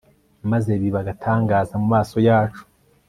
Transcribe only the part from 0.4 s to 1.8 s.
maze biba agatangaza